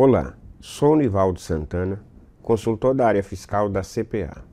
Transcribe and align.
Olá, 0.00 0.36
sou 0.60 0.94
Nivaldo 0.94 1.40
Santana, 1.40 2.00
consultor 2.40 2.94
da 2.94 3.04
área 3.04 3.20
fiscal 3.20 3.68
da 3.68 3.80
CPA. 3.82 4.44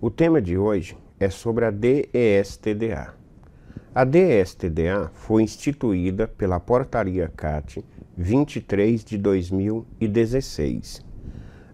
O 0.00 0.08
tema 0.12 0.40
de 0.40 0.56
hoje 0.56 0.96
é 1.18 1.28
sobre 1.28 1.64
a 1.64 1.72
DESTDA. 1.72 3.12
A 3.92 4.04
DESTDA 4.04 5.10
foi 5.12 5.42
instituída 5.42 6.28
pela 6.28 6.60
Portaria 6.60 7.28
CAT 7.36 7.84
23 8.16 9.04
de 9.04 9.18
2016. 9.18 11.04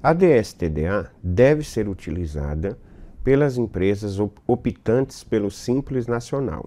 A 0.02 0.14
DSTDA 0.14 1.12
deve 1.22 1.64
ser 1.64 1.90
utilizada 1.90 2.78
pelas 3.22 3.58
empresas 3.58 4.16
optantes 4.46 5.22
pelo 5.22 5.50
Simples 5.50 6.06
Nacional 6.06 6.66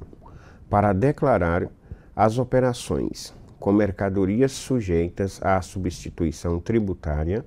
para 0.70 0.94
declarar 0.94 1.68
as 2.16 2.38
operações 2.38 3.34
com 3.60 3.72
mercadorias 3.72 4.52
sujeitas 4.52 5.42
à 5.42 5.62
substituição 5.62 6.60
tributária 6.60 7.46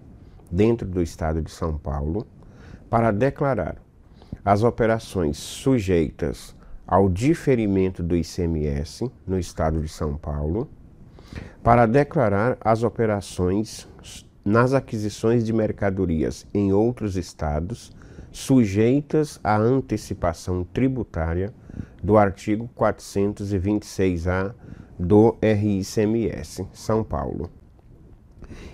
dentro 0.51 0.87
do 0.89 1.03
Estado 1.03 1.43
de 1.43 1.51
São 1.51 1.77
Paulo, 1.77 2.27
para 2.89 3.11
declarar 3.11 3.77
as 4.45 4.63
operações 4.63 5.37
sujeitas 5.37 6.57
ao 6.87 7.09
diferimento 7.09 8.03
do 8.03 8.17
ICMS 8.17 9.11
no 9.27 9.39
Estado 9.39 9.81
de 9.81 9.89
São 9.89 10.17
Paulo, 10.17 10.69
para 11.63 11.85
declarar 11.85 12.57
as 12.61 12.83
operações 12.83 13.87
nas 14.43 14.73
aquisições 14.73 15.45
de 15.45 15.53
mercadorias 15.53 16.47
em 16.55 16.73
outros 16.73 17.17
estados 17.17 17.93
sujeitas 18.33 19.39
à 19.45 19.57
antecipação 19.59 20.65
tributária 20.65 21.53
do 22.03 22.17
artigo 22.17 22.71
426-A 22.75 24.55
do 24.99 25.37
RICMS, 25.43 26.67
São 26.73 27.05
Paulo, 27.05 27.51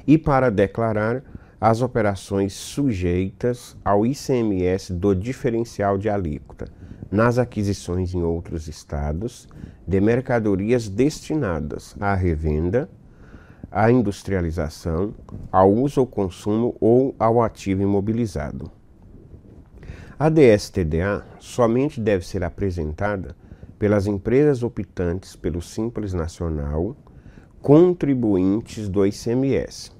e 0.06 0.16
para 0.16 0.50
declarar 0.50 1.22
as 1.60 1.82
operações 1.82 2.52
sujeitas 2.52 3.76
ao 3.84 4.04
ICMS 4.04 4.92
do 4.92 5.14
diferencial 5.14 5.96
de 5.96 6.08
alíquota 6.08 6.66
nas 7.10 7.38
aquisições 7.38 8.12
em 8.12 8.22
outros 8.22 8.66
estados 8.66 9.48
de 9.86 10.00
mercadorias 10.00 10.88
destinadas 10.88 11.94
à 12.00 12.14
revenda, 12.14 12.88
à 13.70 13.90
industrialização, 13.90 15.14
ao 15.50 15.72
uso 15.72 16.00
ou 16.00 16.06
consumo 16.06 16.76
ou 16.80 17.14
ao 17.18 17.40
ativo 17.40 17.82
imobilizado. 17.82 18.70
A 20.18 20.28
DSTDA 20.28 21.24
somente 21.38 22.00
deve 22.00 22.26
ser 22.26 22.42
apresentada 22.44 23.36
pelas 23.84 24.06
empresas 24.06 24.62
optantes 24.62 25.36
pelo 25.36 25.60
Simples 25.60 26.14
Nacional, 26.14 26.96
contribuintes 27.60 28.88
do 28.88 29.04
ICMS, 29.04 29.92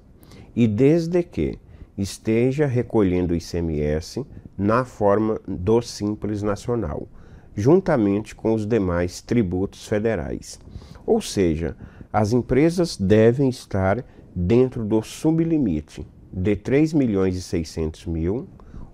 e 0.57 0.67
desde 0.67 1.23
que 1.23 1.59
esteja 1.95 2.65
recolhendo 2.65 3.35
o 3.35 3.37
ICMS 3.37 4.25
na 4.57 4.87
forma 4.87 5.39
do 5.47 5.83
Simples 5.83 6.43
Nacional, 6.43 7.07
juntamente 7.55 8.35
com 8.35 8.55
os 8.55 8.67
demais 8.67 9.21
tributos 9.21 9.87
federais. 9.87 10.59
Ou 11.05 11.21
seja, 11.21 11.77
as 12.11 12.33
empresas 12.33 12.97
devem 12.97 13.51
estar 13.51 14.03
dentro 14.35 14.83
do 14.83 15.03
sublimite 15.03 16.07
de 16.33 16.57
3 16.57 16.95
milhões 16.95 17.37
e 17.37 17.43
600 17.43 18.07
mil 18.07 18.49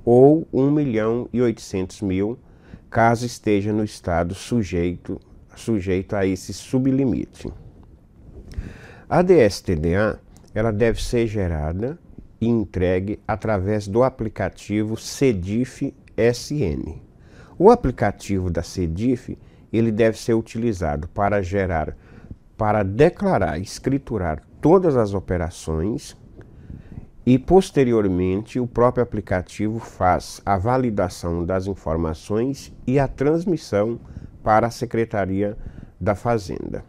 ou 0.05 0.49
1 0.53 0.69
milhão 0.69 1.29
e 1.33 1.41
800 1.41 2.03
mil, 2.03 2.37
caso 2.91 3.25
esteja 3.25 3.73
no 3.73 3.85
estado 3.85 4.35
sujeito, 4.35 5.21
sujeito 5.55 6.17
a 6.17 6.27
esse 6.27 6.53
sublimite. 6.53 7.53
A 9.09 9.23
DSTDA 9.23 10.21
ela 10.53 10.73
deve 10.73 11.01
ser 11.01 11.27
gerada 11.27 11.99
e 12.41 12.49
entregue 12.49 13.21
através 13.27 13.87
do 13.87 14.03
aplicativo 14.03 14.97
CEDIF 14.97 15.95
SN. 16.17 16.99
O 17.57 17.71
aplicativo 17.71 18.51
da 18.51 18.63
CEDIF 18.63 19.39
ele 19.73 19.93
deve 19.93 20.19
ser 20.19 20.35
utilizado 20.35 21.07
para 21.09 21.43
gerar, 21.43 21.97
para 22.57 22.83
declarar, 22.83 23.61
escriturar 23.61 24.43
todas 24.61 24.97
as 24.97 25.15
operações 25.15 26.17
e 27.25 27.39
posteriormente 27.39 28.59
o 28.59 28.67
próprio 28.67 29.03
aplicativo 29.03 29.79
faz 29.79 30.41
a 30.45 30.57
validação 30.57 31.45
das 31.45 31.67
informações 31.67 32.73
e 32.87 32.99
a 32.99 33.07
transmissão 33.07 34.01
para 34.43 34.67
a 34.67 34.71
Secretaria 34.71 35.57
da 36.01 36.15
Fazenda. 36.15 36.85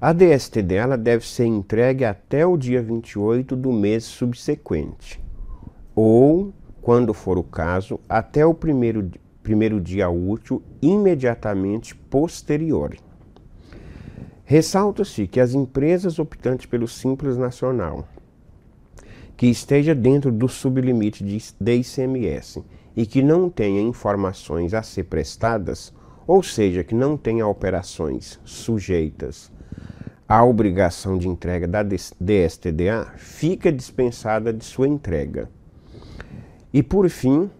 A 0.00 0.12
DST 0.12 0.62
dela 0.62 0.98
deve 0.98 1.24
ser 1.24 1.44
entregue 1.44 2.04
até 2.04 2.44
o 2.44 2.56
dia 2.56 2.82
28 2.82 3.54
do 3.54 3.70
mês 3.70 4.02
subsequente, 4.02 5.22
ou, 5.94 6.52
quando 6.80 7.14
for 7.14 7.38
o 7.38 7.44
caso, 7.44 8.00
até 8.08 8.44
o 8.44 8.52
primeiro, 8.52 9.08
primeiro 9.44 9.80
dia 9.80 10.10
útil 10.10 10.60
imediatamente 10.82 11.94
posterior. 11.94 12.96
Ressalta-se 14.44 15.28
que 15.28 15.38
as 15.38 15.54
empresas 15.54 16.18
optantes 16.18 16.66
pelo 16.66 16.88
Simples 16.88 17.36
Nacional, 17.36 18.08
que 19.42 19.48
esteja 19.48 19.92
dentro 19.92 20.30
do 20.30 20.46
sublimite 20.46 21.24
de, 21.24 21.42
de 21.60 21.74
ICMS 21.74 22.62
e 22.94 23.04
que 23.04 23.20
não 23.20 23.50
tenha 23.50 23.80
informações 23.80 24.72
a 24.72 24.84
ser 24.84 25.02
prestadas, 25.02 25.92
ou 26.28 26.44
seja, 26.44 26.84
que 26.84 26.94
não 26.94 27.16
tenha 27.16 27.44
operações 27.44 28.38
sujeitas 28.44 29.50
a 30.28 30.44
obrigação 30.44 31.18
de 31.18 31.26
entrega 31.26 31.66
da 31.66 31.82
DSTDA 31.82 33.14
fica 33.16 33.72
dispensada 33.72 34.52
de 34.52 34.64
sua 34.64 34.86
entrega. 34.86 35.50
E 36.72 36.80
por 36.80 37.10
fim, 37.10 37.50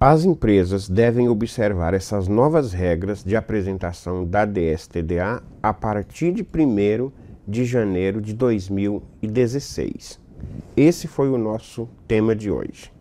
as 0.00 0.24
empresas 0.24 0.88
devem 0.88 1.28
observar 1.28 1.94
essas 1.94 2.26
novas 2.26 2.72
regras 2.72 3.22
de 3.22 3.36
apresentação 3.36 4.24
da 4.24 4.44
DSTDA 4.44 5.40
a 5.62 5.72
partir 5.72 6.32
de 6.32 6.42
1 6.42 7.12
de 7.46 7.64
janeiro 7.64 8.20
de 8.20 8.34
2016. 8.34 10.23
Esse 10.76 11.06
foi 11.06 11.30
o 11.30 11.38
nosso 11.38 11.88
tema 12.08 12.34
de 12.34 12.50
hoje. 12.50 12.92